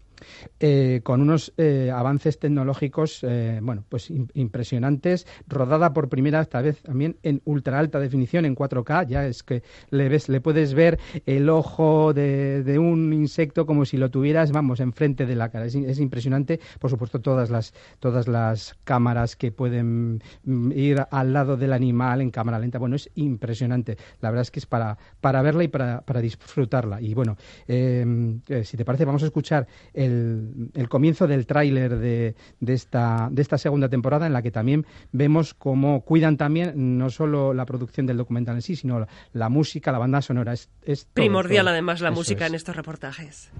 eh, 0.61 1.01
con 1.03 1.23
unos 1.23 1.53
eh, 1.57 1.91
avances 1.95 2.39
tecnológicos, 2.39 3.25
bueno, 3.63 3.85
pues 3.89 4.11
impresionantes, 4.35 5.27
rodada 5.47 5.93
por 5.93 6.09
primera 6.09 6.47
vez 6.63 6.83
también 6.83 7.17
en 7.23 7.43
ultra 7.45 7.79
alta 7.79 8.01
definición, 8.01 8.45
en 8.45 8.55
4K, 8.55 9.07
ya 9.07 9.27
es 9.27 9.43
que 9.43 9.63
le, 9.91 10.09
ves, 10.09 10.29
le 10.29 10.41
puedes 10.41 10.75
ver 10.75 10.99
el 11.27 11.49
ojo 11.49 12.13
de, 12.13 12.63
de 12.63 12.79
un 12.79 13.13
insecto 13.13 13.67
como 13.67 13.85
si 13.85 13.97
lo 13.97 14.11
tuvieras, 14.11 14.53
vamos, 14.53 14.81
enfrente 14.81 15.27
de 15.27 15.37
la 15.37 15.51
cara. 15.51 15.67
Es, 15.67 15.75
es 15.75 16.01
impresionante, 16.01 16.61
por 16.79 16.91
supuesto, 16.91 17.21
todas 17.21 17.51
las, 17.51 17.75
todas 17.99 18.29
las 18.29 18.40
cámaras 18.85 19.37
que 19.37 19.53
pueden 19.53 20.23
mm, 20.45 20.73
ir 20.73 21.05
al 21.11 21.33
lado 21.33 21.57
del 21.57 21.73
animal 21.73 22.21
en 22.21 22.31
cámara 22.31 22.59
lenta. 22.59 22.79
Bueno, 22.79 22.97
es 22.97 23.11
impresionante. 23.15 23.97
La 24.21 24.31
verdad 24.31 24.43
es 24.43 24.51
que 24.51 24.61
es 24.61 24.67
para, 24.67 24.99
para 25.21 25.43
verla 25.43 25.65
y 25.65 25.69
para, 25.69 26.01
para 26.03 26.21
disfrutarla. 26.21 27.01
Y 27.01 27.15
bueno, 27.15 27.37
em, 27.67 28.41
eh, 28.49 28.65
si 28.65 28.77
te 28.77 28.85
parece, 28.85 29.05
vamos 29.05 29.23
a 29.23 29.27
escuchar 29.27 29.67
el, 29.95 30.71
el 30.75 30.89
comienzo 30.89 31.27
del 31.27 31.47
tráiler 31.47 31.97
de, 31.97 32.35
de, 32.61 32.73
esta, 32.73 33.29
de 33.31 33.43
esta 33.43 33.59
segunda 33.59 33.89
temporada 33.89 34.27
en 34.27 34.33
la 34.33 34.43
que 34.43 34.51
también 34.51 34.87
vemos 35.13 35.55
cómo 35.55 36.03
cuidan 36.03 36.37
también 36.37 36.99
no 36.99 37.11
solo 37.11 37.55
la 37.55 37.67
producción 37.67 38.07
del 38.07 38.17
documental 38.17 38.57
en 38.57 38.63
sí, 38.63 38.77
sino 38.77 39.07
la, 39.33 39.49
música, 39.49 39.93
la 39.93 39.99
banda 39.99 40.23
sonora. 40.23 40.53
Es, 40.53 40.69
es 40.83 41.05
Primordial, 41.05 41.69
además, 41.69 42.01
la 42.01 42.11
música 42.11 42.47
en 42.47 42.55
estos 42.55 42.77
reportajes. 42.77 43.51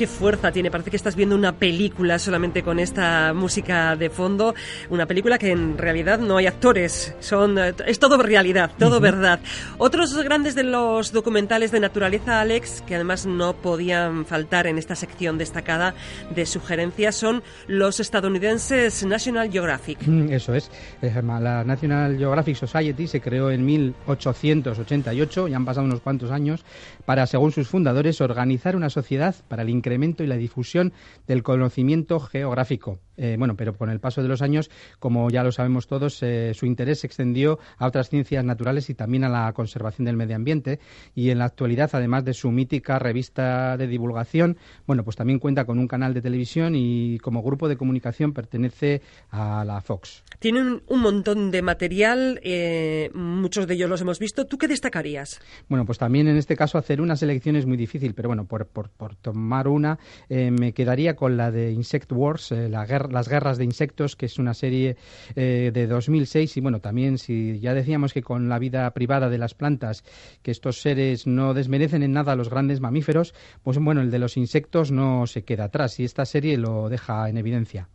Qué 0.00 0.06
fuerza 0.06 0.50
tiene. 0.50 0.70
Parece 0.70 0.88
que 0.88 0.96
estás 0.96 1.14
viendo 1.14 1.34
una 1.34 1.52
película 1.56 2.18
solamente 2.18 2.62
con 2.62 2.78
esta 2.78 3.34
música 3.34 3.96
de 3.96 4.08
fondo. 4.08 4.54
Una 4.88 5.04
película 5.04 5.36
que 5.36 5.50
en 5.50 5.76
realidad 5.76 6.20
no 6.20 6.38
hay 6.38 6.46
actores. 6.46 7.14
Son, 7.20 7.58
eh, 7.58 7.74
es 7.86 7.98
todo 7.98 8.16
realidad, 8.16 8.70
todo 8.78 8.98
verdad. 8.98 9.40
Otros 9.76 10.16
grandes 10.22 10.54
de 10.54 10.62
los 10.62 11.12
documentales 11.12 11.70
de 11.70 11.80
naturaleza, 11.80 12.40
Alex, 12.40 12.82
que 12.86 12.94
además 12.94 13.26
no 13.26 13.52
podían 13.52 14.24
faltar 14.24 14.66
en 14.66 14.78
esta 14.78 14.94
sección 14.94 15.36
destacada 15.36 15.94
de 16.34 16.46
sugerencias, 16.46 17.14
son 17.14 17.42
los 17.66 18.00
estadounidenses 18.00 19.04
National 19.04 19.52
Geographic. 19.52 19.98
Mm, 20.06 20.32
eso 20.32 20.54
es. 20.54 20.70
La 21.02 21.62
National 21.62 22.16
Geographic 22.16 22.56
Society 22.56 23.06
se 23.06 23.20
creó 23.20 23.50
en 23.50 23.66
1888, 23.66 25.48
ya 25.48 25.56
han 25.56 25.66
pasado 25.66 25.84
unos 25.84 26.00
cuantos 26.00 26.30
años, 26.30 26.64
para, 27.04 27.26
según 27.26 27.52
sus 27.52 27.68
fundadores, 27.68 28.22
organizar 28.22 28.76
una 28.76 28.88
sociedad 28.88 29.34
para 29.48 29.60
el 29.60 29.68
incremento 29.68 29.89
y 30.22 30.26
la 30.26 30.36
difusión 30.36 30.92
del 31.26 31.42
conocimiento 31.42 32.20
geográfico. 32.20 32.98
Eh, 33.20 33.36
bueno, 33.38 33.54
pero 33.54 33.74
con 33.74 33.90
el 33.90 34.00
paso 34.00 34.22
de 34.22 34.28
los 34.28 34.40
años, 34.40 34.70
como 34.98 35.28
ya 35.28 35.44
lo 35.44 35.52
sabemos 35.52 35.86
todos, 35.86 36.22
eh, 36.22 36.54
su 36.54 36.64
interés 36.64 37.00
se 37.00 37.06
extendió 37.06 37.58
a 37.76 37.86
otras 37.86 38.08
ciencias 38.08 38.42
naturales 38.42 38.88
y 38.88 38.94
también 38.94 39.24
a 39.24 39.28
la 39.28 39.52
conservación 39.52 40.06
del 40.06 40.16
medio 40.16 40.36
ambiente. 40.36 40.80
Y 41.14 41.28
en 41.28 41.38
la 41.38 41.44
actualidad, 41.44 41.90
además 41.92 42.24
de 42.24 42.32
su 42.32 42.50
mítica 42.50 42.98
revista 42.98 43.76
de 43.76 43.86
divulgación, 43.86 44.56
bueno, 44.86 45.04
pues 45.04 45.16
también 45.16 45.38
cuenta 45.38 45.66
con 45.66 45.78
un 45.78 45.86
canal 45.86 46.14
de 46.14 46.22
televisión 46.22 46.74
y 46.74 47.18
como 47.18 47.42
grupo 47.42 47.68
de 47.68 47.76
comunicación 47.76 48.32
pertenece 48.32 49.02
a 49.30 49.66
la 49.66 49.82
Fox. 49.82 50.24
Tienen 50.38 50.82
un 50.86 51.00
montón 51.00 51.50
de 51.50 51.60
material, 51.60 52.40
eh, 52.42 53.10
muchos 53.12 53.66
de 53.66 53.74
ellos 53.74 53.90
los 53.90 54.00
hemos 54.00 54.18
visto. 54.18 54.46
¿Tú 54.46 54.56
qué 54.56 54.66
destacarías? 54.66 55.42
Bueno, 55.68 55.84
pues 55.84 55.98
también 55.98 56.26
en 56.26 56.38
este 56.38 56.56
caso 56.56 56.78
hacer 56.78 57.02
una 57.02 57.16
selección 57.16 57.56
es 57.56 57.66
muy 57.66 57.76
difícil, 57.76 58.14
pero 58.14 58.30
bueno, 58.30 58.46
por, 58.46 58.66
por, 58.66 58.88
por 58.88 59.14
tomar 59.16 59.68
una, 59.68 59.98
me 60.30 60.72
quedaría 60.72 61.16
con 61.16 61.36
la 61.36 61.50
de 61.50 61.72
Insect 61.72 62.10
Wars, 62.12 62.50
la 62.52 62.86
guerra 62.86 63.09
las 63.10 63.28
guerras 63.28 63.58
de 63.58 63.64
insectos, 63.64 64.16
que 64.16 64.26
es 64.26 64.38
una 64.38 64.54
serie 64.54 64.96
eh, 65.34 65.70
de 65.72 65.86
2006 65.86 66.56
y 66.56 66.60
bueno, 66.60 66.80
también 66.80 67.18
si 67.18 67.58
ya 67.60 67.74
decíamos 67.74 68.12
que 68.12 68.22
con 68.22 68.48
la 68.48 68.58
vida 68.58 68.90
privada 68.92 69.28
de 69.28 69.38
las 69.38 69.54
plantas, 69.54 70.04
que 70.42 70.50
estos 70.50 70.80
seres 70.80 71.26
no 71.26 71.54
desmerecen 71.54 72.02
en 72.02 72.12
nada 72.12 72.32
a 72.32 72.36
los 72.36 72.50
grandes 72.50 72.80
mamíferos, 72.80 73.34
pues 73.62 73.78
bueno, 73.78 74.00
el 74.00 74.10
de 74.10 74.18
los 74.18 74.36
insectos 74.36 74.90
no 74.90 75.26
se 75.26 75.42
queda 75.42 75.64
atrás 75.64 76.00
y 76.00 76.04
esta 76.04 76.24
serie 76.24 76.56
lo 76.56 76.88
deja 76.88 77.28
en 77.28 77.38
evidencia. 77.38 77.88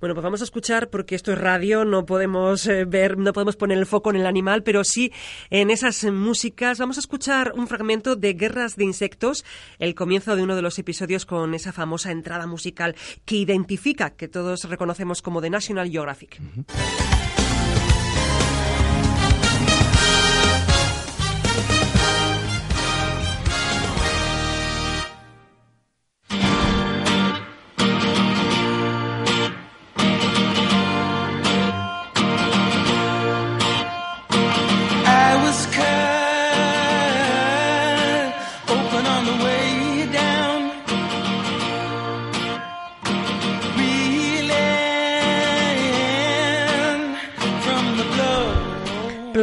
Bueno, 0.00 0.14
pues 0.14 0.22
vamos 0.22 0.40
a 0.40 0.44
escuchar 0.44 0.90
porque 0.90 1.14
esto 1.14 1.32
es 1.32 1.38
radio, 1.38 1.84
no 1.84 2.06
podemos 2.06 2.66
eh, 2.66 2.84
ver, 2.84 3.18
no 3.18 3.32
podemos 3.32 3.56
poner 3.56 3.78
el 3.78 3.86
foco 3.86 4.10
en 4.10 4.16
el 4.16 4.26
animal, 4.26 4.62
pero 4.62 4.84
sí 4.84 5.12
en 5.50 5.70
esas 5.70 6.04
músicas. 6.04 6.78
Vamos 6.78 6.96
a 6.96 7.00
escuchar 7.00 7.52
un 7.54 7.66
fragmento 7.66 8.16
de 8.16 8.34
Guerras 8.34 8.76
de 8.76 8.84
Insectos, 8.84 9.44
el 9.78 9.94
comienzo 9.94 10.36
de 10.36 10.42
uno 10.42 10.56
de 10.56 10.62
los 10.62 10.78
episodios 10.78 11.26
con 11.26 11.54
esa 11.54 11.72
famosa 11.72 12.10
entrada 12.10 12.46
musical 12.46 12.96
que 13.24 13.36
identifica 13.36 14.10
que 14.10 14.28
todos 14.28 14.64
reconocemos 14.64 15.22
como 15.22 15.40
The 15.40 15.50
National 15.50 15.90
Geographic. 15.90 16.40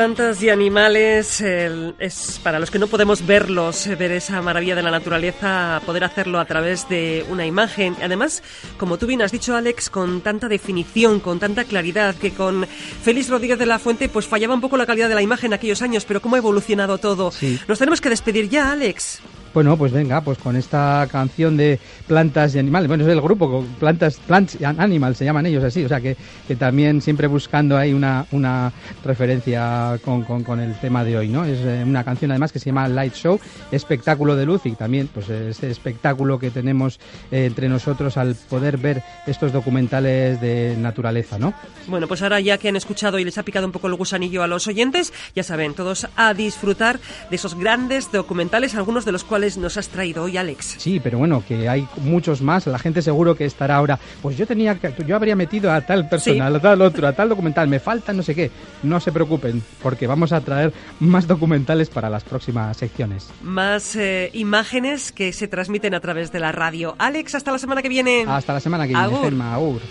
Plantas 0.06 0.44
y 0.44 0.50
animales 0.52 1.42
es 1.42 2.40
para 2.44 2.60
los 2.60 2.70
que 2.70 2.78
no 2.78 2.86
podemos 2.86 3.26
verlos, 3.26 3.88
eh, 3.88 3.96
ver 3.96 4.12
esa 4.12 4.40
maravilla 4.40 4.76
de 4.76 4.84
la 4.84 4.92
naturaleza, 4.92 5.82
poder 5.84 6.04
hacerlo 6.04 6.40
a 6.40 6.46
través 6.46 6.88
de 6.88 7.26
una 7.28 7.44
imagen. 7.48 7.96
Además, 8.04 8.44
como 8.78 9.00
tú 9.00 9.08
bien 9.08 9.24
has 9.24 9.32
dicho, 9.32 9.56
Alex, 9.56 9.90
con 9.90 10.22
tanta 10.22 10.48
definición, 10.48 11.20
con 11.20 11.40
tanta 11.40 11.64
claridad, 11.64 12.14
que 12.14 12.30
con 12.30 12.68
Félix 12.68 13.30
Rodríguez 13.30 13.58
de 13.58 13.66
la 13.66 13.80
Fuente 13.80 14.08
pues 14.08 14.28
fallaba 14.28 14.54
un 14.54 14.62
poco 14.62 14.78
la 14.78 14.86
calidad 14.86 15.10
de 15.10 15.16
la 15.16 15.24
imagen 15.24 15.54
aquellos 15.54 15.82
años, 15.82 16.06
pero 16.06 16.22
cómo 16.22 16.36
ha 16.36 16.38
evolucionado 16.38 17.00
todo. 17.00 17.32
Nos 17.68 17.80
tenemos 17.80 18.00
que 18.00 18.10
despedir 18.10 18.48
ya, 18.48 18.72
Alex. 18.72 19.22
Bueno, 19.56 19.78
pues 19.78 19.94
venga, 19.94 20.20
pues 20.20 20.38
con 20.38 20.58
esta 20.58 21.08
canción 21.10 21.56
de 21.56 21.80
plantas 22.08 22.54
y 22.54 22.60
animales, 22.60 22.90
bueno, 22.90 23.06
es 23.06 23.10
el 23.10 23.22
grupo, 23.22 23.64
plantas, 23.80 24.18
plants 24.18 24.62
and 24.62 24.82
animals 24.82 25.18
se 25.18 25.24
llaman 25.24 25.46
ellos 25.46 25.64
así, 25.64 25.86
o 25.86 25.88
sea 25.88 26.02
que, 26.02 26.18
que 26.46 26.58
también 26.58 27.02
siempre 27.02 27.28
buscando 27.28 27.78
ahí 27.78 27.94
una, 27.94 28.26
una 28.34 28.74
referencia 29.06 29.98
con, 30.04 30.24
con, 30.24 30.60
el 30.60 30.78
tema 30.82 31.06
de 31.06 31.18
hoy, 31.18 31.30
¿no? 31.30 31.46
Es 31.46 31.60
eh, 31.60 31.86
una 31.86 32.04
canción 32.04 32.32
además 32.32 32.52
que 32.52 32.60
se 32.60 32.66
llama 32.66 32.90
Light 32.90 33.14
Show, 33.14 33.40
espectáculo 33.72 34.36
de 34.36 34.46
luz 34.46 34.66
y 34.66 34.72
también 34.72 35.08
pues 35.08 35.30
ese 35.30 35.72
espectáculo 35.72 36.38
que 36.38 36.52
tenemos 36.52 37.00
eh, 37.32 37.46
entre 37.46 37.70
nosotros 37.70 38.18
al 38.18 38.36
poder 38.36 38.76
ver 38.76 39.04
estos 39.26 39.54
documentales 39.54 40.42
de 40.42 40.76
naturaleza, 40.78 41.40
¿no? 41.40 41.54
Bueno, 41.88 42.10
pues 42.10 42.22
ahora 42.22 42.42
ya 42.42 42.58
que 42.58 42.68
han 42.68 42.76
escuchado 42.76 43.20
y 43.20 43.24
les 43.24 43.38
ha 43.38 43.44
picado 43.44 43.66
un 43.66 43.72
poco 43.72 43.88
el 43.88 43.96
gusanillo 43.96 44.44
a 44.44 44.48
los 44.48 44.68
oyentes, 44.68 45.14
ya 45.34 45.44
saben, 45.44 45.76
todos 45.76 46.08
a 46.18 46.34
disfrutar 46.34 47.00
de 47.30 47.38
esos 47.38 47.56
grandes 47.56 48.12
documentales, 48.12 48.76
algunos 48.76 49.06
de 49.06 49.14
los 49.14 49.24
cuales 49.24 49.45
nos 49.58 49.78
has 49.78 49.88
traído 49.90 50.24
hoy, 50.24 50.38
Alex. 50.38 50.76
Sí, 50.78 51.00
pero 51.00 51.18
bueno, 51.18 51.44
que 51.48 51.70
hay 51.70 51.88
muchos 51.98 52.42
más. 52.42 52.68
La 52.68 52.80
gente 52.80 53.02
seguro 53.02 53.36
que 53.36 53.46
estará 53.46 53.76
ahora. 53.76 54.00
Pues 54.22 54.38
yo 54.38 54.48
tenía 54.48 54.76
que, 54.76 54.94
yo 55.06 55.16
habría 55.16 55.36
metido 55.36 55.72
a 55.72 55.82
tal 55.82 56.10
persona, 56.10 56.48
a 56.48 56.60
tal 56.60 56.82
otro, 56.82 57.08
a 57.08 57.14
tal 57.14 57.30
documental. 57.30 57.68
Me 57.68 57.80
falta 57.80 58.14
no 58.14 58.24
sé 58.24 58.36
qué. 58.36 58.52
No 58.84 59.00
se 59.00 59.12
preocupen, 59.12 59.64
porque 59.82 60.08
vamos 60.08 60.32
a 60.32 60.42
traer 60.42 60.74
más 61.00 61.28
documentales 61.28 61.90
para 61.90 62.10
las 62.10 62.24
próximas 62.24 62.76
secciones. 62.78 63.30
Más 63.42 63.96
eh, 63.96 64.30
imágenes 64.34 65.12
que 65.12 65.32
se 65.34 65.48
transmiten 65.48 65.94
a 65.94 66.00
través 66.00 66.32
de 66.32 66.40
la 66.40 66.52
radio. 66.52 66.96
Alex, 66.98 67.36
hasta 67.36 67.52
la 67.52 67.60
semana 67.60 67.82
que 67.82 67.90
viene. 67.90 68.26
Hasta 68.28 68.54
la 68.54 68.60
semana 68.60 68.88
que 68.88 68.94
viene, 68.94 69.44
Agur. 69.44 69.82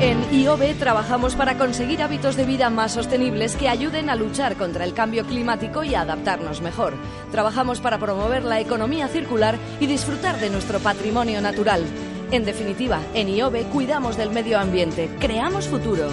En 0.00 0.32
IOB 0.32 0.78
trabajamos 0.78 1.34
para 1.34 1.58
conseguir 1.58 2.02
hábitos 2.02 2.34
de 2.34 2.46
vida 2.46 2.70
más 2.70 2.92
sostenibles 2.92 3.54
que 3.54 3.68
ayuden 3.68 4.08
a 4.08 4.16
luchar 4.16 4.56
contra 4.56 4.84
el 4.86 4.94
cambio 4.94 5.26
climático 5.26 5.84
y 5.84 5.94
a 5.94 6.00
adaptarnos 6.00 6.62
mejor. 6.62 6.94
Trabajamos 7.30 7.80
para 7.80 7.98
promover 7.98 8.42
la 8.42 8.60
economía 8.60 9.08
circular 9.08 9.58
y 9.78 9.86
disfrutar 9.86 10.40
de 10.40 10.48
nuestro 10.48 10.78
patrimonio 10.78 11.42
natural. 11.42 11.84
En 12.30 12.46
definitiva, 12.46 13.00
en 13.12 13.28
IOB 13.28 13.68
cuidamos 13.70 14.16
del 14.16 14.30
medio 14.30 14.58
ambiente, 14.58 15.10
creamos 15.20 15.68
futuro. 15.68 16.08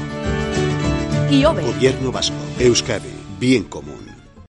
IOB. 1.32 1.62
Gobierno 1.62 2.12
Vasco, 2.12 2.36
Euskadi, 2.60 3.14
bien 3.40 3.64
común. 3.64 4.07